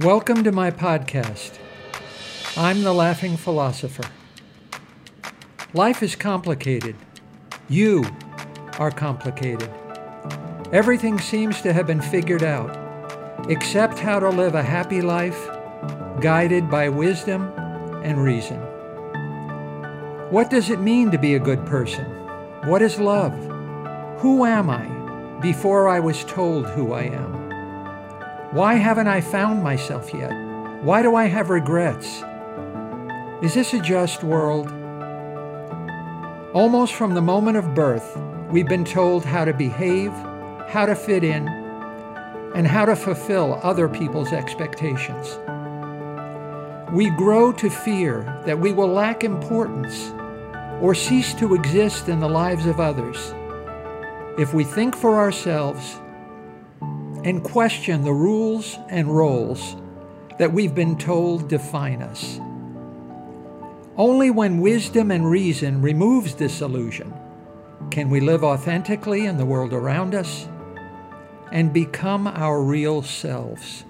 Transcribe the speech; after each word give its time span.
Welcome 0.00 0.42
to 0.42 0.50
my 0.50 0.72
podcast. 0.72 1.56
I'm 2.56 2.82
the 2.82 2.92
Laughing 2.92 3.36
Philosopher. 3.36 4.02
Life 5.72 6.02
is 6.02 6.16
complicated. 6.16 6.96
You 7.68 8.04
are 8.80 8.90
complicated. 8.90 9.70
Everything 10.72 11.20
seems 11.20 11.62
to 11.62 11.72
have 11.72 11.86
been 11.86 12.00
figured 12.00 12.42
out, 12.42 12.76
except 13.48 14.00
how 14.00 14.18
to 14.18 14.30
live 14.30 14.56
a 14.56 14.64
happy 14.64 15.00
life 15.00 15.38
guided 16.20 16.68
by 16.68 16.88
wisdom 16.88 17.52
and 18.02 18.20
reason. 18.20 18.58
What 20.28 20.50
does 20.50 20.70
it 20.70 20.80
mean 20.80 21.12
to 21.12 21.18
be 21.18 21.36
a 21.36 21.38
good 21.38 21.64
person? 21.66 22.04
What 22.64 22.82
is 22.82 22.98
love? 22.98 23.32
Who 24.18 24.44
am 24.44 24.70
I 24.70 25.38
before 25.40 25.88
I 25.88 26.00
was 26.00 26.24
told 26.24 26.66
who 26.66 26.94
I 26.94 27.02
am? 27.02 27.43
Why 28.54 28.74
haven't 28.74 29.08
I 29.08 29.20
found 29.20 29.64
myself 29.64 30.14
yet? 30.14 30.30
Why 30.84 31.02
do 31.02 31.16
I 31.16 31.24
have 31.24 31.50
regrets? 31.50 32.22
Is 33.42 33.52
this 33.52 33.74
a 33.74 33.80
just 33.80 34.22
world? 34.22 34.68
Almost 36.54 36.94
from 36.94 37.14
the 37.14 37.20
moment 37.20 37.56
of 37.56 37.74
birth, 37.74 38.16
we've 38.52 38.68
been 38.68 38.84
told 38.84 39.24
how 39.24 39.44
to 39.44 39.52
behave, 39.52 40.12
how 40.68 40.86
to 40.86 40.94
fit 40.94 41.24
in, 41.24 41.48
and 42.54 42.64
how 42.64 42.84
to 42.84 42.94
fulfill 42.94 43.58
other 43.64 43.88
people's 43.88 44.32
expectations. 44.32 45.36
We 46.92 47.10
grow 47.10 47.50
to 47.54 47.68
fear 47.68 48.40
that 48.46 48.60
we 48.60 48.72
will 48.72 48.86
lack 48.86 49.24
importance 49.24 50.12
or 50.80 50.94
cease 50.94 51.34
to 51.40 51.56
exist 51.56 52.08
in 52.08 52.20
the 52.20 52.28
lives 52.28 52.66
of 52.66 52.78
others 52.78 53.34
if 54.38 54.54
we 54.54 54.62
think 54.62 54.94
for 54.94 55.16
ourselves 55.16 55.98
and 57.24 57.42
question 57.42 58.04
the 58.04 58.12
rules 58.12 58.78
and 58.90 59.08
roles 59.08 59.76
that 60.38 60.52
we've 60.52 60.74
been 60.74 60.96
told 60.98 61.48
define 61.48 62.02
us. 62.02 62.38
Only 63.96 64.30
when 64.30 64.60
wisdom 64.60 65.10
and 65.10 65.28
reason 65.28 65.80
removes 65.80 66.34
this 66.34 66.60
illusion 66.60 67.12
can 67.90 68.10
we 68.10 68.20
live 68.20 68.44
authentically 68.44 69.24
in 69.24 69.38
the 69.38 69.46
world 69.46 69.72
around 69.72 70.14
us 70.14 70.48
and 71.50 71.72
become 71.72 72.26
our 72.26 72.62
real 72.62 73.02
selves. 73.02 73.84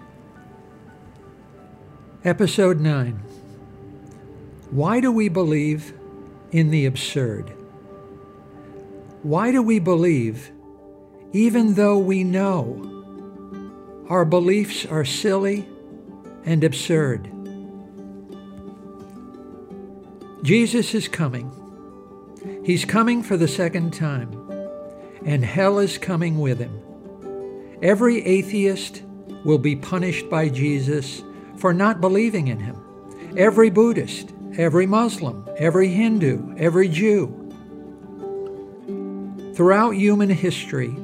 Episode 2.25 2.81
9 2.81 3.15
Why 4.71 5.01
do 5.01 5.11
we 5.11 5.29
believe 5.29 5.93
in 6.53 6.71
the 6.71 6.87
absurd? 6.87 7.53
Why 9.23 9.51
do 9.51 9.61
we 9.63 9.81
believe 9.81 10.53
even 11.33 11.75
though 11.75 11.98
we 11.98 12.23
know 12.23 12.94
our 14.09 14.25
beliefs 14.25 14.85
are 14.87 15.05
silly 15.05 15.67
and 16.45 16.63
absurd. 16.63 17.31
Jesus 20.43 20.95
is 20.95 21.09
coming. 21.09 21.51
He's 22.65 22.85
coming 22.85 23.23
for 23.23 23.39
the 23.39 23.49
second 23.49 23.95
time, 23.95 24.33
and 25.25 25.43
hell 25.45 25.79
is 25.79 25.97
coming 25.97 26.39
with 26.39 26.59
him. 26.59 26.83
Every 27.83 28.23
atheist 28.25 29.03
will 29.45 29.59
be 29.59 29.77
punished 29.77 30.29
by 30.29 30.51
Jesus 30.51 31.23
for 31.57 31.73
not 31.73 32.01
believing 32.01 32.49
in 32.49 32.59
him. 32.61 32.77
Every 33.37 33.71
Buddhist, 33.71 34.33
every 34.57 34.87
Muslim, 34.87 35.49
every 35.57 35.89
Hindu, 35.89 36.55
every 36.59 36.89
Jew. 36.89 37.41
Throughout 39.55 39.93
human 39.93 40.29
history, 40.29 40.95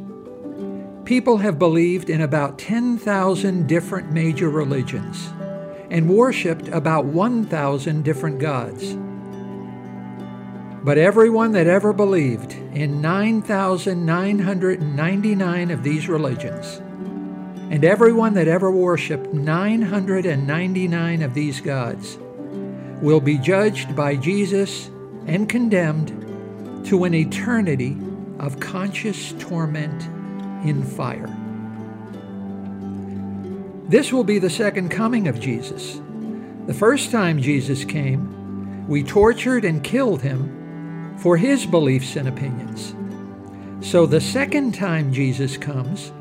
People 1.11 1.39
have 1.39 1.59
believed 1.59 2.09
in 2.09 2.21
about 2.21 2.57
10,000 2.57 3.67
different 3.67 4.13
major 4.13 4.49
religions 4.49 5.29
and 5.91 6.09
worshiped 6.09 6.69
about 6.69 7.05
1,000 7.05 8.05
different 8.05 8.39
gods. 8.39 8.97
But 10.85 10.99
everyone 10.99 11.51
that 11.51 11.67
ever 11.67 11.93
believed 11.93 12.53
in 12.53 13.01
9,999 13.01 15.71
of 15.73 15.83
these 15.83 16.09
religions, 16.09 16.81
and 17.73 17.85
everyone 17.85 18.35
that 18.35 18.47
ever 18.47 18.71
worshiped 18.71 19.35
999 19.35 21.23
of 21.23 21.35
these 21.35 21.61
gods, 21.61 22.19
will 23.03 23.21
be 23.21 23.37
judged 23.37 23.97
by 23.97 24.15
Jesus 24.15 24.93
and 25.27 25.49
condemned 25.49 26.87
to 26.87 27.03
an 27.03 27.15
eternity 27.15 27.99
of 28.39 28.61
conscious 28.61 29.35
torment 29.41 30.09
in 30.65 30.83
fire. 30.83 31.29
This 33.89 34.13
will 34.13 34.25
be 34.25 34.39
the 34.39 34.51
second 34.51 34.91
coming 34.91 35.27
of 35.27 35.41
Jesus. 35.41 36.01
The 36.67 36.75
first 36.75 37.11
time 37.11 37.43
Jesus 37.43 37.85
came, 37.85 38.87
we 38.87 39.03
tortured 39.03 39.65
and 39.65 39.83
killed 39.83 40.23
him 40.23 41.17
for 41.19 41.37
his 41.37 41.67
beliefs 41.67 42.17
and 42.17 42.29
opinions. 42.29 42.95
So 43.81 44.07
the 44.07 44.21
second 44.21 44.75
time 44.75 45.13
Jesus 45.13 45.57
comes, 45.57 46.13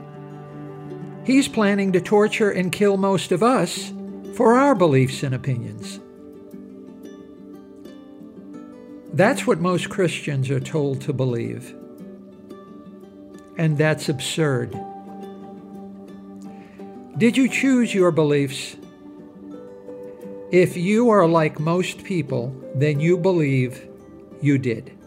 he's 1.25 1.47
planning 1.47 1.91
to 1.91 2.01
torture 2.01 2.50
and 2.50 2.71
kill 2.71 2.97
most 2.97 3.31
of 3.31 3.44
us 3.44 3.94
for 4.35 4.56
our 4.56 4.73
beliefs 4.73 5.23
and 5.23 5.35
opinions. 5.35 6.00
That's 9.13 9.45
what 9.45 9.59
most 9.59 9.89
Christians 9.89 10.50
are 10.50 10.59
told 10.59 11.01
to 11.01 11.13
believe 11.13 11.75
and 13.59 13.77
that's 13.77 14.07
absurd. 14.07 14.71
Did 17.17 17.35
you 17.35 17.49
choose 17.49 17.93
your 17.93 18.09
beliefs? 18.09 18.77
If 20.49 20.77
you 20.77 21.09
are 21.09 21.27
like 21.27 21.59
most 21.59 22.05
people, 22.05 22.55
then 22.73 23.01
you 23.01 23.17
believe 23.17 23.85
you 24.41 24.57
did. 24.57 24.97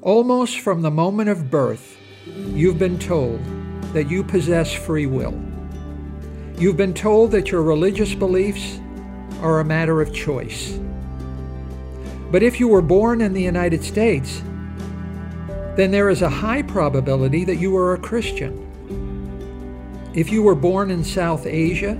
Almost 0.00 0.60
from 0.60 0.80
the 0.80 0.90
moment 0.90 1.28
of 1.28 1.50
birth, 1.50 1.98
you've 2.24 2.78
been 2.78 2.98
told 2.98 3.44
that 3.92 4.10
you 4.10 4.24
possess 4.24 4.72
free 4.72 5.04
will. 5.04 5.38
You've 6.56 6.78
been 6.78 6.94
told 6.94 7.30
that 7.32 7.50
your 7.50 7.62
religious 7.62 8.14
beliefs 8.14 8.80
are 9.42 9.60
a 9.60 9.66
matter 9.66 10.00
of 10.00 10.14
choice. 10.14 10.80
But 12.30 12.42
if 12.42 12.58
you 12.58 12.68
were 12.68 12.80
born 12.80 13.20
in 13.20 13.34
the 13.34 13.42
United 13.42 13.84
States, 13.84 14.42
then 15.80 15.90
there 15.90 16.10
is 16.10 16.20
a 16.20 16.28
high 16.28 16.60
probability 16.60 17.42
that 17.42 17.56
you 17.56 17.74
are 17.74 17.94
a 17.94 17.98
Christian. 17.98 18.52
If 20.12 20.30
you 20.30 20.42
were 20.42 20.54
born 20.54 20.90
in 20.90 21.02
South 21.02 21.46
Asia, 21.46 21.96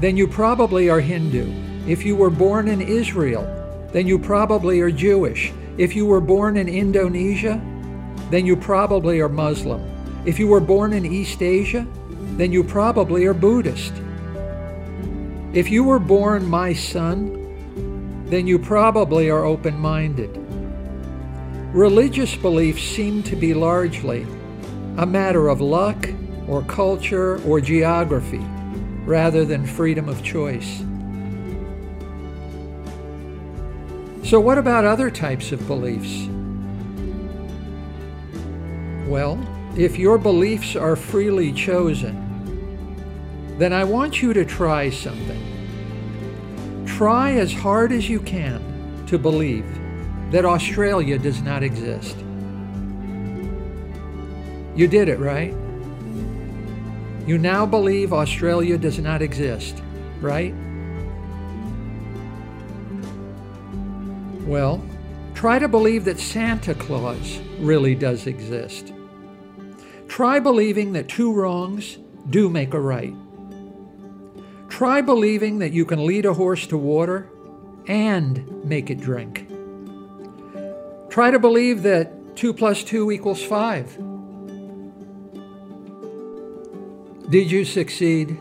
then 0.00 0.16
you 0.16 0.26
probably 0.26 0.88
are 0.88 1.00
Hindu. 1.00 1.52
If 1.86 2.06
you 2.06 2.16
were 2.16 2.30
born 2.30 2.68
in 2.68 2.80
Israel, 2.80 3.44
then 3.92 4.06
you 4.06 4.18
probably 4.18 4.80
are 4.80 4.90
Jewish. 4.90 5.52
If 5.76 5.94
you 5.94 6.06
were 6.06 6.22
born 6.22 6.56
in 6.56 6.66
Indonesia, 6.66 7.60
then 8.30 8.46
you 8.46 8.56
probably 8.56 9.20
are 9.20 9.28
Muslim. 9.28 9.82
If 10.24 10.38
you 10.38 10.48
were 10.48 10.60
born 10.60 10.94
in 10.94 11.04
East 11.04 11.42
Asia, 11.42 11.86
then 12.38 12.52
you 12.52 12.64
probably 12.64 13.26
are 13.26 13.34
Buddhist. 13.34 13.92
If 15.52 15.68
you 15.68 15.84
were 15.84 15.98
born 15.98 16.48
my 16.48 16.72
son, 16.72 18.24
then 18.30 18.46
you 18.46 18.58
probably 18.58 19.28
are 19.28 19.44
open 19.44 19.78
minded. 19.78 20.41
Religious 21.72 22.36
beliefs 22.36 22.82
seem 22.82 23.22
to 23.22 23.34
be 23.34 23.54
largely 23.54 24.26
a 24.98 25.06
matter 25.06 25.48
of 25.48 25.62
luck 25.62 26.06
or 26.46 26.60
culture 26.64 27.42
or 27.44 27.62
geography 27.62 28.44
rather 29.06 29.46
than 29.46 29.64
freedom 29.64 30.06
of 30.06 30.22
choice. 30.22 30.80
So, 34.28 34.38
what 34.38 34.58
about 34.58 34.84
other 34.84 35.10
types 35.10 35.50
of 35.50 35.66
beliefs? 35.66 36.28
Well, 39.08 39.40
if 39.74 39.98
your 39.98 40.18
beliefs 40.18 40.76
are 40.76 40.94
freely 40.94 41.54
chosen, 41.54 42.18
then 43.56 43.72
I 43.72 43.84
want 43.84 44.20
you 44.20 44.34
to 44.34 44.44
try 44.44 44.90
something. 44.90 46.84
Try 46.84 47.32
as 47.32 47.50
hard 47.50 47.92
as 47.92 48.10
you 48.10 48.20
can 48.20 48.60
to 49.06 49.18
believe 49.18 49.64
that 50.32 50.44
Australia 50.46 51.18
does 51.18 51.42
not 51.42 51.62
exist. 51.62 52.16
You 54.74 54.88
did 54.88 55.08
it, 55.08 55.18
right? 55.18 55.54
You 57.26 57.38
now 57.38 57.66
believe 57.66 58.12
Australia 58.12 58.78
does 58.78 58.98
not 58.98 59.20
exist, 59.20 59.82
right? 60.20 60.54
Well, 64.46 64.82
try 65.34 65.58
to 65.58 65.68
believe 65.68 66.04
that 66.06 66.18
Santa 66.18 66.74
Claus 66.74 67.38
really 67.58 67.94
does 67.94 68.26
exist. 68.26 68.92
Try 70.08 70.40
believing 70.40 70.94
that 70.94 71.08
two 71.08 71.32
wrongs 71.32 71.98
do 72.30 72.48
make 72.48 72.74
a 72.74 72.80
right. 72.80 73.14
Try 74.68 75.02
believing 75.02 75.58
that 75.58 75.72
you 75.72 75.84
can 75.84 76.06
lead 76.06 76.24
a 76.24 76.34
horse 76.34 76.66
to 76.68 76.78
water 76.78 77.28
and 77.86 78.64
make 78.64 78.90
it 78.90 79.00
drink. 79.00 79.41
Try 81.12 81.30
to 81.30 81.38
believe 81.38 81.82
that 81.82 82.36
2 82.36 82.54
plus 82.54 82.82
2 82.84 83.12
equals 83.12 83.42
5. 83.42 83.98
Did 87.28 87.50
you 87.50 87.66
succeed? 87.66 88.40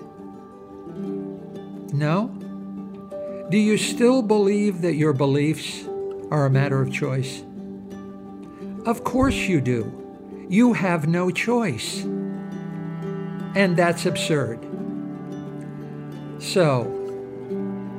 No? 1.94 2.30
Do 3.50 3.58
you 3.58 3.78
still 3.78 4.22
believe 4.22 4.84
that 4.84 4.96
your 4.96 5.12
beliefs 5.12 5.86
are 6.32 6.46
a 6.46 6.50
matter 6.50 6.82
of 6.82 6.94
choice? 6.94 7.44
Of 8.86 9.04
course 9.04 9.36
you 9.36 9.60
do. 9.60 10.46
You 10.48 10.72
have 10.72 11.10
no 11.10 11.30
choice. 11.30 12.04
And 13.54 13.76
that's 13.76 14.06
absurd. 14.06 14.66
So, 16.40 16.88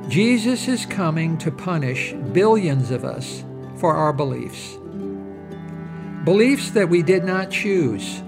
Jesus 0.09 0.67
is 0.67 0.87
coming 0.87 1.37
to 1.37 1.51
punish 1.51 2.13
billions 2.31 2.89
of 2.89 3.05
us 3.05 3.43
for 3.83 3.97
our 3.97 4.13
beliefs. 4.13 4.77
Beliefs 6.23 6.71
that 6.71 6.87
we 6.87 7.03
did 7.03 7.25
not 7.25 7.51
choose. 7.51 8.21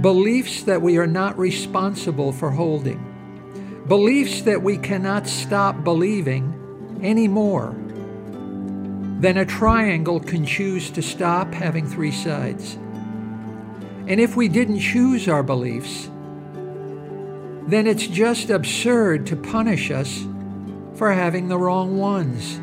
Beliefs 0.00 0.62
that 0.62 0.80
we 0.80 0.96
are 0.96 1.06
not 1.06 1.38
responsible 1.38 2.32
for 2.32 2.50
holding. 2.50 3.84
Beliefs 3.86 4.40
that 4.40 4.62
we 4.62 4.78
cannot 4.78 5.26
stop 5.26 5.84
believing 5.84 6.98
any 7.02 7.28
more 7.28 7.76
than 9.20 9.36
a 9.36 9.44
triangle 9.44 10.18
can 10.18 10.46
choose 10.46 10.88
to 10.92 11.02
stop 11.02 11.52
having 11.52 11.86
three 11.86 12.10
sides. 12.10 12.76
And 14.06 14.18
if 14.18 14.34
we 14.34 14.48
didn't 14.48 14.80
choose 14.80 15.28
our 15.28 15.42
beliefs, 15.42 16.08
then 17.66 17.86
it's 17.86 18.06
just 18.06 18.48
absurd 18.48 19.26
to 19.26 19.36
punish 19.36 19.90
us 19.90 20.24
for 20.94 21.12
having 21.12 21.48
the 21.48 21.58
wrong 21.58 21.98
ones. 21.98 22.58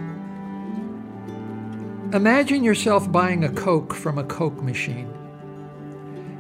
Imagine 2.14 2.64
yourself 2.64 3.12
buying 3.12 3.44
a 3.44 3.50
Coke 3.50 3.94
from 3.94 4.18
a 4.18 4.24
Coke 4.24 4.64
machine. 4.64 5.14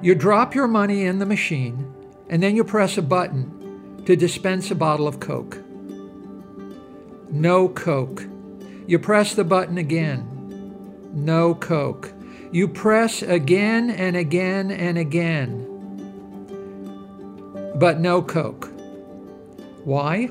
You 0.01 0.15
drop 0.15 0.55
your 0.55 0.67
money 0.67 1.03
in 1.03 1.19
the 1.19 1.25
machine, 1.25 1.93
and 2.29 2.41
then 2.41 2.55
you 2.55 2.63
press 2.63 2.97
a 2.97 3.01
button 3.01 4.01
to 4.05 4.15
dispense 4.15 4.71
a 4.71 4.75
bottle 4.75 5.09
of 5.09 5.19
Coke. 5.19 5.61
No 7.29 7.67
Coke. 7.67 8.25
You 8.87 8.97
press 8.97 9.33
the 9.33 9.43
button 9.43 9.77
again. 9.77 11.11
No 11.13 11.53
Coke. 11.53 12.13
You 12.53 12.69
press 12.69 13.21
again 13.21 13.89
and 13.89 14.15
again 14.15 14.71
and 14.71 14.97
again. 14.97 15.65
But 17.75 17.99
no 17.99 18.21
Coke. 18.21 18.71
Why? 19.83 20.27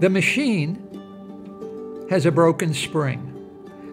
The 0.00 0.10
machine 0.10 0.82
has 2.10 2.26
a 2.26 2.32
broken 2.32 2.74
spring. 2.74 3.25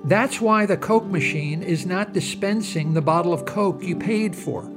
That's 0.04 0.42
why 0.42 0.66
the 0.66 0.78
Coke 0.78 1.06
machine 1.06 1.64
is 1.64 1.86
not 1.86 2.14
dispensing 2.14 2.94
the 2.94 3.02
bottle 3.02 3.34
of 3.34 3.46
Coke 3.46 3.82
you 3.84 3.96
paid 3.96 4.36
for. 4.36 4.70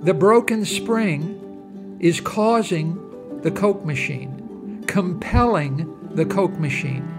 The 0.00 0.14
broken 0.14 0.64
spring 0.64 1.98
is 2.00 2.20
causing 2.20 3.40
the 3.42 3.50
Coke 3.50 3.84
machine, 3.84 4.84
compelling 4.86 6.10
the 6.14 6.24
Coke 6.24 6.58
machine 6.58 7.10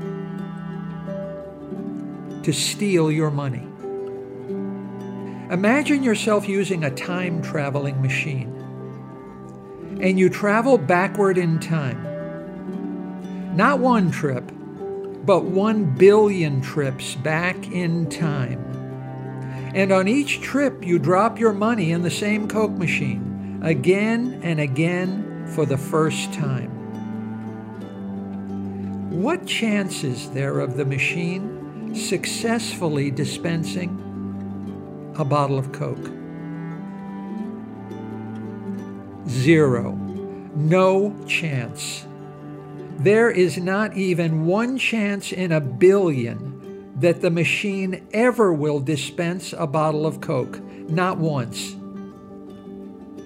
to 2.44 2.54
steal 2.54 3.12
your 3.12 3.32
money. 3.32 3.68
Imagine 5.52 6.04
yourself 6.04 6.48
using 6.48 6.84
a 6.84 6.92
time 6.92 7.42
traveling 7.42 8.02
machine 8.02 8.52
and 10.02 10.18
you 10.18 10.30
travel 10.30 10.78
backward 10.78 11.38
in 11.38 11.60
time 11.60 12.16
not 13.56 13.80
one 13.80 14.12
trip, 14.12 14.52
but 15.26 15.44
one 15.44 15.86
billion 15.96 16.62
trips 16.62 17.16
back 17.16 17.72
in 17.72 18.08
time. 18.10 18.62
And 19.74 19.92
on 19.92 20.08
each 20.08 20.42
trip, 20.42 20.86
you 20.86 21.00
drop 21.00 21.40
your 21.40 21.52
money 21.52 21.92
in 21.92 22.04
the 22.04 22.12
same 22.12 22.48
Coke 22.48 22.78
machine 22.78 23.60
again 23.64 24.40
and 24.44 24.60
again 24.60 25.48
for 25.48 25.66
the 25.66 25.78
first 25.78 26.32
time. 26.32 26.72
What 29.10 29.48
chance 29.48 30.04
is 30.04 30.30
there 30.32 30.60
of 30.60 30.78
the 30.78 30.86
machine 30.86 31.96
successfully 31.96 33.10
dispensing 33.12 34.02
a 35.18 35.26
bottle 35.26 35.58
of 35.58 35.72
Coke? 35.72 36.12
Zero. 39.28 39.94
No 40.56 41.16
chance. 41.26 42.05
There 42.98 43.30
is 43.30 43.58
not 43.58 43.96
even 43.98 44.46
one 44.46 44.78
chance 44.78 45.32
in 45.32 45.52
a 45.52 45.62
billion 45.62 46.94
that 47.00 47.22
the 47.22 47.30
machine 47.30 48.08
ever 48.14 48.54
will 48.54 48.80
dispense 48.80 49.54
a 49.58 49.68
bottle 49.68 50.06
of 50.06 50.22
Coke. 50.22 50.62
Not 50.90 51.18
once. 51.18 51.74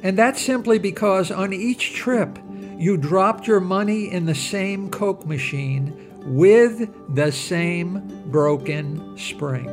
And 0.01 0.17
that's 0.17 0.41
simply 0.41 0.79
because 0.79 1.29
on 1.29 1.53
each 1.53 1.93
trip, 1.93 2.39
you 2.77 2.97
dropped 2.97 3.45
your 3.47 3.59
money 3.59 4.09
in 4.11 4.25
the 4.25 4.35
same 4.35 4.89
Coke 4.89 5.25
machine 5.25 6.09
with 6.25 6.89
the 7.13 7.31
same 7.31 8.23
broken 8.31 9.17
spring. 9.17 9.67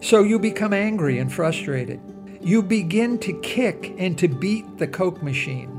So 0.00 0.22
you 0.22 0.38
become 0.38 0.72
angry 0.72 1.18
and 1.18 1.32
frustrated. 1.32 2.00
You 2.40 2.62
begin 2.62 3.18
to 3.20 3.32
kick 3.40 3.94
and 3.98 4.16
to 4.18 4.28
beat 4.28 4.78
the 4.78 4.86
Coke 4.86 5.22
machine. 5.22 5.75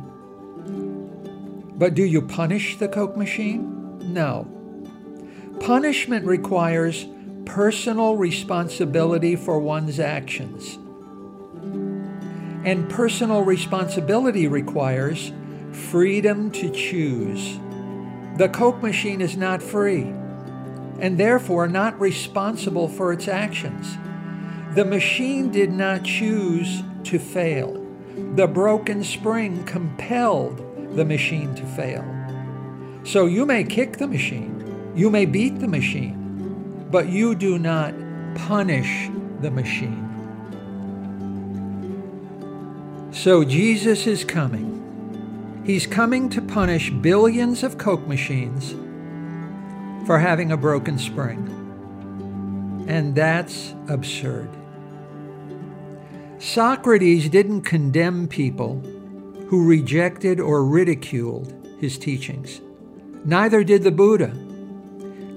But 1.77 1.93
do 1.93 2.03
you 2.03 2.21
punish 2.23 2.77
the 2.77 2.87
Coke 2.87 3.15
machine? 3.15 4.13
No. 4.13 4.47
Punishment 5.59 6.25
requires 6.25 7.05
personal 7.45 8.17
responsibility 8.17 9.35
for 9.35 9.59
one's 9.59 9.99
actions. 9.99 10.79
And 12.65 12.89
personal 12.89 13.43
responsibility 13.43 14.47
requires 14.47 15.31
freedom 15.71 16.51
to 16.51 16.69
choose. 16.71 17.59
The 18.37 18.49
Coke 18.49 18.81
machine 18.81 19.21
is 19.21 19.37
not 19.37 19.61
free 19.61 20.13
and 20.99 21.17
therefore 21.17 21.67
not 21.67 21.99
responsible 21.99 22.87
for 22.87 23.13
its 23.13 23.27
actions. 23.27 23.97
The 24.73 24.83
machine 24.83 25.51
did 25.51 25.71
not 25.71 26.03
choose 26.03 26.81
to 27.03 27.19
fail. 27.19 27.85
The 28.35 28.47
broken 28.47 29.03
spring 29.03 29.63
compelled 29.65 30.66
the 30.97 31.05
machine 31.05 31.53
to 31.53 31.63
fail. 31.63 32.03
So 33.03 33.27
you 33.27 33.45
may 33.45 33.63
kick 33.63 33.97
the 33.97 34.07
machine, 34.07 34.91
you 34.95 35.11
may 35.11 35.25
beat 35.25 35.59
the 35.59 35.67
machine, 35.67 36.87
but 36.89 37.07
you 37.07 37.35
do 37.35 37.59
not 37.59 37.93
punish 38.33 39.09
the 39.39 39.51
machine. 39.51 40.03
So 43.11 43.43
Jesus 43.43 44.07
is 44.07 44.23
coming. 44.23 44.73
He's 45.65 45.85
coming 45.85 46.29
to 46.29 46.41
punish 46.41 46.89
billions 46.89 47.61
of 47.61 47.77
Coke 47.77 48.07
machines 48.07 48.71
for 50.07 50.17
having 50.17 50.51
a 50.51 50.57
broken 50.57 50.97
spring. 50.97 51.53
And 52.87 53.13
that's 53.13 53.75
absurd. 53.87 54.49
Socrates 56.39 57.29
didn't 57.29 57.61
condemn 57.61 58.27
people 58.27 58.81
who 59.47 59.65
rejected 59.65 60.39
or 60.39 60.65
ridiculed 60.65 61.53
his 61.79 61.97
teachings. 61.97 62.61
Neither 63.23 63.63
did 63.63 63.83
the 63.83 63.91
Buddha. 63.91 64.33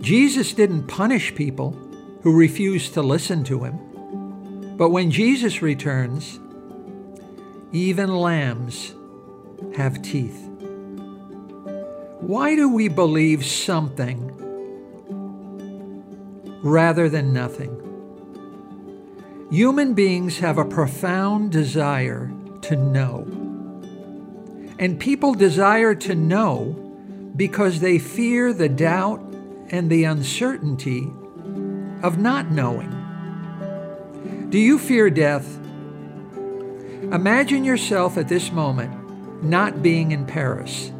Jesus 0.00 0.52
didn't 0.52 0.87
punish 0.87 1.35
people 1.35 1.73
who 2.23 2.37
refused 2.37 2.95
to 2.95 3.02
listen 3.02 3.45
to 3.45 3.64
him. 3.64 4.76
But 4.76 4.90
when 4.90 5.11
Jesus 5.11 5.62
returns, 5.62 6.38
even 7.73 8.17
lambs 8.17 8.95
have 9.76 10.02
teeth. 10.02 10.47
Why 12.21 12.55
do 12.55 12.69
we 12.69 12.88
believe 12.88 13.45
something 13.45 14.33
rather 16.62 17.09
than 17.09 17.33
nothing? 17.33 17.76
Human 19.50 19.95
beings 19.95 20.38
have 20.38 20.59
a 20.59 20.64
profound 20.64 21.52
desire 21.52 22.33
to 22.62 22.76
know. 22.76 23.39
And 24.80 24.99
people 24.99 25.34
desire 25.34 25.94
to 25.94 26.14
know 26.14 26.72
because 27.37 27.80
they 27.80 27.99
fear 27.99 28.54
the 28.54 28.70
doubt 28.70 29.20
and 29.68 29.90
the 29.90 30.04
uncertainty 30.04 31.12
of 32.02 32.16
not 32.16 32.50
knowing. 32.50 32.88
Do 34.49 34.58
you 34.58 34.78
fear 34.78 35.10
death? 35.10 35.58
Imagine 37.12 37.62
yourself 37.62 38.16
at 38.16 38.28
this 38.28 38.50
moment 38.50 39.44
not 39.44 39.82
being 39.82 40.12
in 40.12 40.25
Paris. 40.25 40.90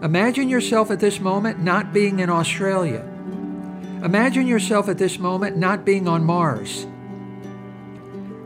Imagine 0.00 0.48
yourself 0.48 0.88
at 0.92 1.00
this 1.00 1.18
moment 1.18 1.58
not 1.58 1.92
being 1.92 2.20
in 2.20 2.30
Australia. 2.30 3.00
Imagine 4.04 4.46
yourself 4.46 4.88
at 4.88 4.98
this 4.98 5.18
moment 5.18 5.56
not 5.56 5.84
being 5.84 6.06
on 6.06 6.22
Mars. 6.22 6.86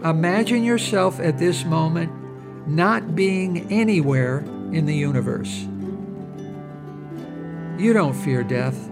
Imagine 0.02 0.64
yourself 0.64 1.20
at 1.20 1.38
this 1.38 1.66
moment 1.66 2.10
not 2.66 3.14
being 3.16 3.70
anywhere 3.72 4.38
in 4.72 4.86
the 4.86 4.94
universe. 4.96 5.66
You 7.78 7.92
don't 7.92 8.14
fear 8.14 8.42
death. 8.44 8.90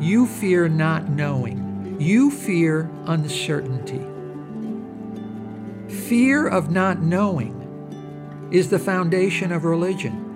You 0.00 0.26
fear 0.26 0.68
not 0.68 1.08
knowing. 1.10 1.96
You 2.00 2.30
fear 2.30 2.90
uncertainty. 3.06 4.02
Fear 5.88 6.48
of 6.48 6.70
not 6.70 7.00
knowing 7.02 7.56
is 8.52 8.70
the 8.70 8.78
foundation 8.78 9.52
of 9.52 9.64
religion. 9.64 10.26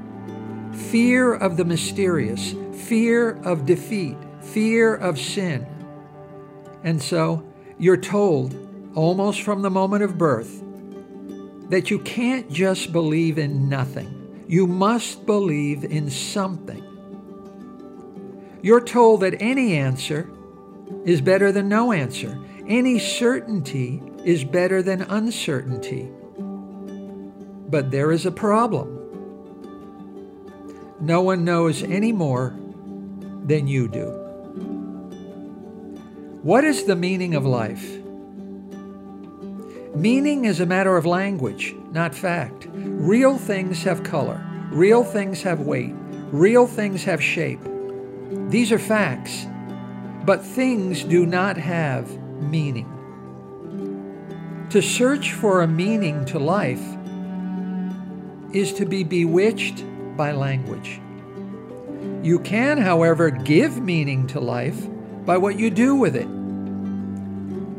fear 0.74 1.34
of 1.34 1.56
the 1.56 1.64
mysterious, 1.64 2.54
fear 2.72 3.40
of 3.44 3.66
defeat, 3.66 4.16
fear 4.40 4.94
of 4.94 5.18
sin. 5.18 5.66
And 6.82 7.02
so 7.02 7.44
you're 7.78 7.96
told, 7.96 8.54
almost 8.94 9.42
from 9.42 9.62
the 9.62 9.70
moment 9.70 10.02
of 10.02 10.18
birth, 10.18 10.62
that 11.68 11.90
you 11.90 11.98
can't 11.98 12.50
just 12.50 12.92
believe 12.92 13.38
in 13.38 13.68
nothing. 13.68 14.44
You 14.46 14.66
must 14.66 15.26
believe 15.26 15.84
in 15.84 16.10
something. 16.10 16.82
You're 18.62 18.84
told 18.84 19.20
that 19.20 19.40
any 19.40 19.76
answer 19.76 20.30
is 21.04 21.20
better 21.20 21.52
than 21.52 21.68
no 21.68 21.92
answer. 21.92 22.38
Any 22.66 22.98
certainty 22.98 24.02
is 24.24 24.44
better 24.44 24.82
than 24.82 25.02
uncertainty. 25.02 26.08
But 27.68 27.90
there 27.90 28.12
is 28.12 28.24
a 28.24 28.30
problem. 28.30 29.00
No 31.00 31.22
one 31.22 31.44
knows 31.44 31.82
any 31.82 32.12
more 32.12 32.56
than 33.44 33.66
you 33.66 33.88
do. 33.88 34.06
What 36.42 36.64
is 36.64 36.84
the 36.84 36.96
meaning 36.96 37.34
of 37.34 37.44
life? 37.44 38.03
Meaning 39.94 40.44
is 40.44 40.58
a 40.58 40.66
matter 40.66 40.96
of 40.96 41.06
language, 41.06 41.76
not 41.92 42.14
fact. 42.14 42.66
Real 42.72 43.38
things 43.38 43.84
have 43.84 44.02
color. 44.02 44.44
Real 44.72 45.04
things 45.04 45.40
have 45.42 45.60
weight. 45.60 45.94
Real 46.32 46.66
things 46.66 47.04
have 47.04 47.22
shape. 47.22 47.60
These 48.48 48.72
are 48.72 48.78
facts. 48.78 49.46
But 50.24 50.44
things 50.44 51.04
do 51.04 51.26
not 51.26 51.56
have 51.56 52.10
meaning. 52.40 52.90
To 54.70 54.82
search 54.82 55.32
for 55.32 55.62
a 55.62 55.68
meaning 55.68 56.24
to 56.26 56.40
life 56.40 56.82
is 58.52 58.72
to 58.74 58.86
be 58.86 59.04
bewitched 59.04 59.84
by 60.16 60.32
language. 60.32 61.00
You 62.24 62.40
can, 62.40 62.78
however, 62.78 63.30
give 63.30 63.80
meaning 63.80 64.26
to 64.28 64.40
life 64.40 64.88
by 65.24 65.36
what 65.36 65.56
you 65.56 65.70
do 65.70 65.94
with 65.94 66.16
it. 66.16 66.28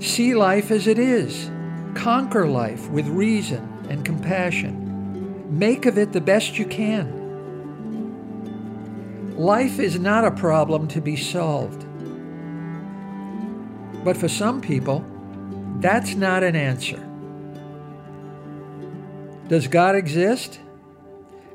See 0.02 0.34
life 0.34 0.72
as 0.72 0.88
it 0.88 0.98
is. 0.98 1.52
Conquer 1.96 2.48
life 2.48 2.88
with 2.90 3.08
reason 3.08 3.88
and 3.90 4.06
compassion. 4.06 5.48
Make 5.50 5.88
of 5.88 5.98
it 5.98 6.14
the 6.14 6.22
best 6.22 6.60
you 6.60 6.66
can. 6.66 7.24
Life 9.36 9.80
is 9.80 9.98
not 10.00 10.24
a 10.24 10.32
problem 10.32 10.88
to 10.90 11.02
be 11.02 11.16
solved. 11.16 11.86
But 14.04 14.16
for 14.18 14.28
some 14.28 14.62
people, 14.62 15.04
that's 15.80 16.14
not 16.16 16.44
an 16.44 16.56
answer. 16.56 17.02
Does 19.48 19.68
God 19.68 19.96
exist? 19.96 20.60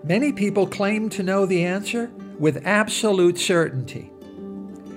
Many 0.03 0.33
people 0.33 0.67
claim 0.67 1.11
to 1.11 1.23
know 1.23 1.47
the 1.47 1.65
answer 1.65 2.11
with 2.39 2.67
absolute 2.67 3.39
certainty. 3.39 4.11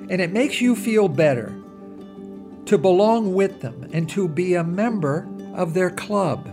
And 0.09 0.21
it 0.21 0.31
makes 0.31 0.61
you 0.61 0.75
feel 0.75 1.07
better 1.07 1.55
to 2.65 2.77
belong 2.77 3.33
with 3.33 3.61
them 3.61 3.89
and 3.93 4.09
to 4.09 4.27
be 4.27 4.55
a 4.55 4.63
member 4.63 5.27
of 5.53 5.73
their 5.73 5.89
club. 5.89 6.49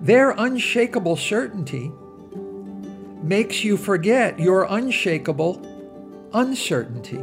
Their 0.00 0.30
unshakable 0.30 1.16
certainty 1.16 1.92
makes 3.22 3.64
you 3.64 3.76
forget 3.76 4.38
your 4.38 4.64
unshakable 4.64 5.66
uncertainty. 6.32 7.20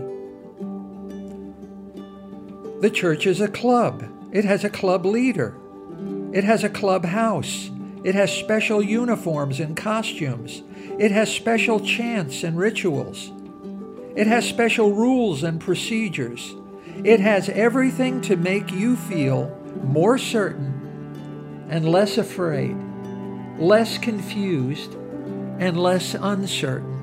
The 2.81 2.91
church 2.91 3.25
is 3.25 3.41
a 3.41 3.47
club. 3.47 4.07
It 4.31 4.45
has 4.45 4.63
a 4.63 4.69
club 4.69 5.05
leader. 5.05 5.55
It 6.33 6.43
has 6.43 6.63
a 6.63 6.69
clubhouse. 6.69 7.71
It 8.03 8.13
has 8.13 8.31
special 8.31 8.83
uniforms 8.83 9.59
and 9.59 9.75
costumes. 9.75 10.61
It 10.99 11.09
has 11.11 11.33
special 11.33 11.79
chants 11.79 12.43
and 12.43 12.57
rituals. 12.57 13.31
It 14.15 14.27
has 14.27 14.47
special 14.47 14.93
rules 14.93 15.41
and 15.41 15.59
procedures. 15.59 16.53
It 17.03 17.19
has 17.19 17.49
everything 17.49 18.21
to 18.21 18.35
make 18.35 18.71
you 18.71 18.95
feel 18.95 19.56
more 19.83 20.17
certain 20.17 21.65
and 21.69 21.89
less 21.89 22.17
afraid, 22.17 22.75
less 23.59 23.97
confused, 23.97 24.93
and 25.59 25.79
less 25.79 26.13
uncertain. 26.13 26.93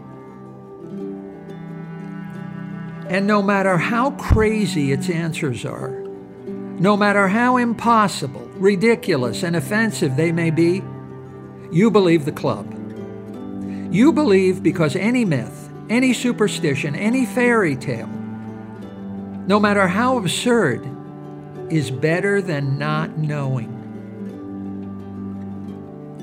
And 3.08 3.26
no 3.26 3.42
matter 3.42 3.76
how 3.76 4.12
crazy 4.12 4.92
its 4.92 5.10
answers 5.10 5.64
are, 5.64 5.90
no 6.78 6.96
matter 6.96 7.28
how 7.28 7.58
impossible, 7.58 8.48
ridiculous, 8.54 9.42
and 9.42 9.54
offensive 9.54 10.16
they 10.16 10.32
may 10.32 10.50
be, 10.50 10.82
you 11.70 11.90
believe 11.90 12.24
the 12.24 12.32
club. 12.32 12.70
You 13.92 14.12
believe 14.12 14.62
because 14.62 14.96
any 14.96 15.24
myth, 15.24 15.70
any 15.88 16.12
superstition, 16.14 16.94
any 16.96 17.26
fairy 17.26 17.76
tale, 17.76 18.08
no 19.46 19.60
matter 19.60 19.86
how 19.86 20.16
absurd, 20.18 20.84
is 21.70 21.90
better 21.90 22.40
than 22.42 22.78
not 22.78 23.18
knowing. 23.18 23.70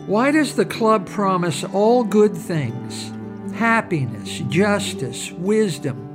Why 0.08 0.32
does 0.32 0.56
the 0.56 0.66
club 0.66 1.08
promise 1.08 1.64
all 1.64 2.04
good 2.04 2.36
things, 2.36 3.12
happiness, 3.54 4.40
justice, 4.50 5.32
wisdom, 5.32 6.08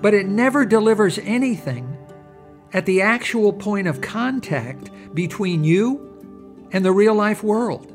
but 0.00 0.14
it 0.14 0.26
never 0.26 0.64
delivers 0.64 1.18
anything 1.18 1.96
at 2.72 2.86
the 2.86 3.00
actual 3.00 3.52
point 3.52 3.86
of 3.86 4.00
contact 4.00 4.90
between 5.14 5.64
you 5.64 6.68
and 6.72 6.84
the 6.84 6.92
real 6.92 7.14
life 7.14 7.42
world. 7.42 7.90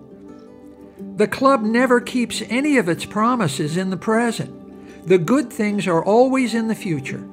The 1.18 1.27
club 1.27 1.62
never 1.62 2.00
keeps 2.00 2.41
any 2.50 2.77
of 2.77 2.88
its 2.88 3.06
promises 3.06 3.75
in 3.75 3.89
the 3.89 3.98
present. 3.98 5.08
The 5.08 5.18
good 5.18 5.51
things 5.51 5.86
are 5.86 6.03
always 6.03 6.56
in 6.56 6.68
the 6.68 6.75
future. 6.75 7.27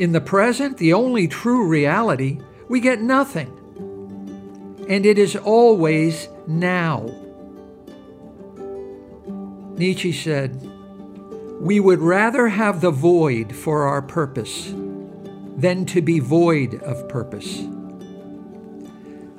In 0.00 0.12
the 0.12 0.20
present, 0.22 0.78
the 0.78 0.94
only 0.94 1.28
true 1.28 1.68
reality, 1.68 2.40
we 2.70 2.80
get 2.80 3.02
nothing. 3.02 3.50
And 4.88 5.04
it 5.04 5.18
is 5.18 5.36
always 5.36 6.26
now. 6.46 7.14
Nietzsche 9.76 10.10
said, 10.10 10.58
we 11.60 11.80
would 11.80 11.98
rather 11.98 12.48
have 12.48 12.80
the 12.80 12.90
void 12.90 13.54
for 13.54 13.82
our 13.82 14.00
purpose 14.00 14.72
than 15.58 15.84
to 15.84 16.00
be 16.00 16.18
void 16.18 16.82
of 16.82 17.06
purpose. 17.06 17.60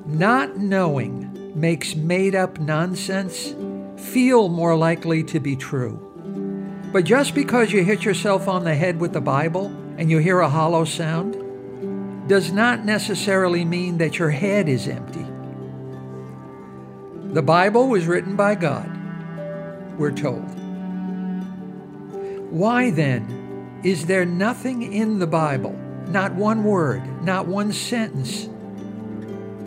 Not 0.06 0.58
knowing 0.58 1.58
makes 1.60 1.96
made 1.96 2.36
up 2.36 2.60
nonsense 2.60 3.52
feel 4.00 4.48
more 4.48 4.76
likely 4.76 5.24
to 5.24 5.40
be 5.40 5.56
true. 5.56 5.98
But 6.92 7.02
just 7.02 7.34
because 7.34 7.72
you 7.72 7.82
hit 7.82 8.04
yourself 8.04 8.46
on 8.46 8.62
the 8.62 8.76
head 8.76 9.00
with 9.00 9.12
the 9.12 9.20
Bible 9.20 9.76
and 9.98 10.10
you 10.10 10.18
hear 10.18 10.40
a 10.40 10.48
hollow 10.48 10.84
sound 10.84 11.36
does 12.28 12.52
not 12.52 12.84
necessarily 12.84 13.64
mean 13.64 13.98
that 13.98 14.18
your 14.18 14.30
head 14.30 14.68
is 14.68 14.88
empty. 14.88 15.26
The 17.32 17.42
Bible 17.42 17.88
was 17.88 18.06
written 18.06 18.36
by 18.36 18.54
God, 18.54 18.90
we're 19.98 20.12
told. 20.12 20.48
Why 22.50 22.90
then 22.90 23.80
is 23.82 24.06
there 24.06 24.24
nothing 24.24 24.92
in 24.92 25.18
the 25.18 25.26
Bible, 25.26 25.72
not 26.08 26.34
one 26.34 26.62
word, 26.64 27.02
not 27.24 27.46
one 27.46 27.72
sentence, 27.72 28.48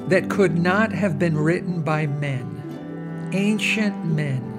that 0.08 0.30
could 0.30 0.58
not 0.58 0.92
have 0.92 1.18
been 1.18 1.38
written 1.38 1.82
by 1.82 2.06
men, 2.06 3.30
ancient 3.34 4.06
men? 4.06 4.54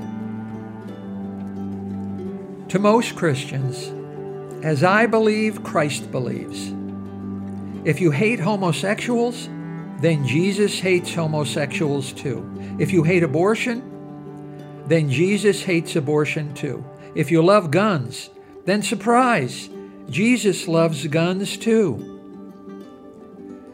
To 2.68 2.78
most 2.80 3.14
Christians, 3.14 3.92
as 4.62 4.82
I 4.82 5.06
believe, 5.06 5.62
Christ 5.62 6.10
believes. 6.10 6.72
If 7.84 8.00
you 8.00 8.10
hate 8.10 8.40
homosexuals, 8.40 9.48
then 10.00 10.26
Jesus 10.26 10.78
hates 10.80 11.14
homosexuals 11.14 12.12
too. 12.12 12.44
If 12.78 12.92
you 12.92 13.02
hate 13.02 13.22
abortion, 13.22 13.82
then 14.86 15.10
Jesus 15.10 15.62
hates 15.62 15.96
abortion 15.96 16.52
too. 16.54 16.84
If 17.14 17.30
you 17.30 17.42
love 17.42 17.70
guns, 17.70 18.30
then 18.64 18.82
surprise, 18.82 19.70
Jesus 20.10 20.68
loves 20.68 21.06
guns 21.06 21.56
too. 21.56 22.12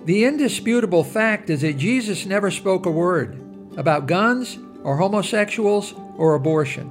The 0.05 0.25
indisputable 0.25 1.05
fact 1.05 1.49
is 1.51 1.61
that 1.61 1.77
Jesus 1.77 2.27
never 2.27 2.51
spoke 2.51 2.87
a 2.87 2.91
word 2.91 3.41
about 3.77 4.07
guns 4.07 4.59
or 4.83 4.97
homosexuals 4.97 5.95
or 6.17 6.35
abortion. 6.35 6.91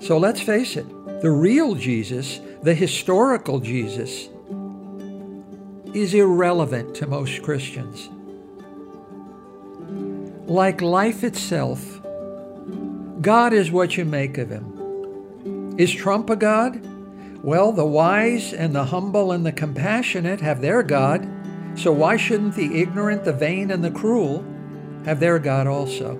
So 0.00 0.16
let's 0.18 0.40
face 0.40 0.76
it, 0.76 0.86
the 1.20 1.30
real 1.30 1.74
Jesus, 1.74 2.40
the 2.62 2.74
historical 2.74 3.60
Jesus, 3.60 4.28
is 5.94 6.14
irrelevant 6.14 6.94
to 6.96 7.06
most 7.06 7.42
Christians. 7.42 8.08
Like 10.46 10.80
life 10.80 11.24
itself, 11.24 12.00
God 13.20 13.52
is 13.52 13.72
what 13.72 13.96
you 13.96 14.04
make 14.04 14.38
of 14.38 14.50
him. 14.50 15.74
Is 15.76 15.92
Trump 15.92 16.30
a 16.30 16.36
God? 16.36 16.86
Well, 17.42 17.72
the 17.72 17.86
wise 17.86 18.52
and 18.52 18.74
the 18.74 18.84
humble 18.84 19.32
and 19.32 19.44
the 19.44 19.52
compassionate 19.52 20.40
have 20.40 20.60
their 20.60 20.82
God, 20.82 21.28
so 21.74 21.92
why 21.92 22.16
shouldn't 22.16 22.54
the 22.54 22.80
ignorant, 22.80 23.24
the 23.24 23.32
vain, 23.32 23.70
and 23.70 23.82
the 23.82 23.90
cruel 23.90 24.44
have 25.04 25.20
their 25.20 25.38
God 25.38 25.66
also? 25.66 26.14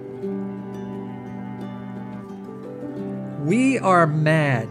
We 3.44 3.78
are 3.78 4.06
mad, 4.06 4.68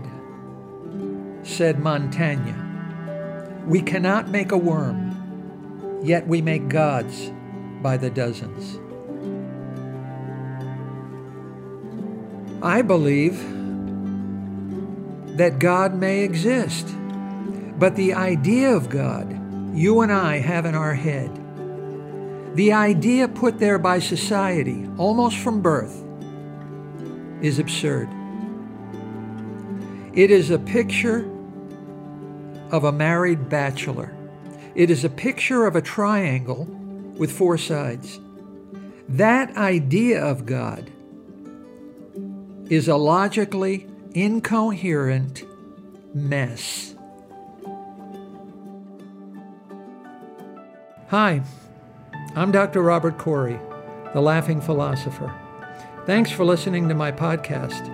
said 1.47 1.79
Montaigne. 1.79 2.53
We 3.65 3.81
cannot 3.81 4.29
make 4.29 4.51
a 4.51 4.57
worm, 4.57 6.01
yet 6.03 6.27
we 6.27 6.41
make 6.41 6.67
gods 6.67 7.31
by 7.81 7.97
the 7.97 8.09
dozens. 8.09 8.79
I 12.61 12.81
believe 12.81 13.37
that 15.37 15.59
God 15.59 15.93
may 15.93 16.23
exist, 16.23 16.87
but 17.77 17.95
the 17.95 18.13
idea 18.13 18.75
of 18.75 18.89
God 18.89 19.33
you 19.75 20.01
and 20.01 20.11
I 20.11 20.39
have 20.39 20.65
in 20.65 20.73
our 20.73 20.95
head, 20.95 21.29
the 22.55 22.73
idea 22.73 23.27
put 23.27 23.59
there 23.59 23.77
by 23.77 23.99
society 23.99 24.89
almost 24.97 25.37
from 25.37 25.61
birth, 25.61 26.03
is 27.41 27.59
absurd. 27.59 28.09
It 30.13 30.31
is 30.31 30.49
a 30.49 30.57
picture 30.57 31.29
of 32.71 32.83
a 32.83 32.91
married 32.91 33.49
bachelor. 33.49 34.13
It 34.75 34.89
is 34.89 35.03
a 35.03 35.09
picture 35.09 35.65
of 35.65 35.75
a 35.75 35.81
triangle 35.81 36.65
with 37.17 37.31
four 37.31 37.57
sides. 37.57 38.19
That 39.09 39.55
idea 39.57 40.23
of 40.23 40.45
God 40.45 40.91
is 42.69 42.87
a 42.87 42.97
logically 42.97 43.87
incoherent 44.13 45.43
mess. 46.13 46.95
Hi, 51.09 51.41
I'm 52.35 52.51
Dr. 52.51 52.81
Robert 52.81 53.17
Corey, 53.17 53.59
the 54.13 54.21
Laughing 54.21 54.59
Philosopher. 54.59 55.33
Thanks 56.05 56.31
for 56.31 56.43
listening 56.43 56.89
to 56.89 56.95
my 56.95 57.11
podcast. 57.11 57.93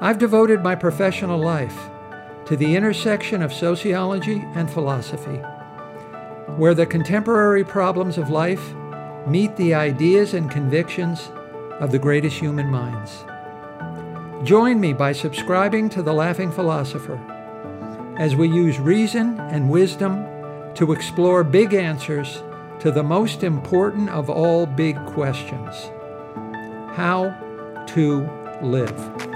I've 0.00 0.18
devoted 0.18 0.62
my 0.62 0.76
professional 0.76 1.38
life 1.40 1.76
to 2.48 2.56
the 2.56 2.74
intersection 2.76 3.42
of 3.42 3.52
sociology 3.52 4.42
and 4.54 4.70
philosophy, 4.70 5.36
where 6.56 6.72
the 6.72 6.86
contemporary 6.86 7.62
problems 7.62 8.16
of 8.16 8.30
life 8.30 8.72
meet 9.26 9.54
the 9.56 9.74
ideas 9.74 10.32
and 10.32 10.50
convictions 10.50 11.30
of 11.78 11.92
the 11.92 11.98
greatest 11.98 12.38
human 12.38 12.66
minds. 12.66 13.22
Join 14.48 14.80
me 14.80 14.94
by 14.94 15.12
subscribing 15.12 15.90
to 15.90 16.02
The 16.02 16.14
Laughing 16.14 16.50
Philosopher 16.50 17.20
as 18.18 18.34
we 18.34 18.48
use 18.48 18.80
reason 18.80 19.38
and 19.38 19.68
wisdom 19.68 20.24
to 20.72 20.92
explore 20.92 21.44
big 21.44 21.74
answers 21.74 22.42
to 22.80 22.90
the 22.90 23.02
most 23.02 23.42
important 23.42 24.08
of 24.08 24.30
all 24.30 24.64
big 24.64 24.96
questions 25.04 25.90
how 26.96 27.84
to 27.88 28.26
live. 28.62 29.27